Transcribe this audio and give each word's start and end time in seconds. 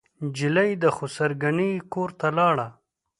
نجلۍ 0.23 0.71
د 0.83 0.85
خسر 0.95 1.31
ګنې 1.41 1.71
کورته 1.93 2.27
لاړه. 2.37 2.67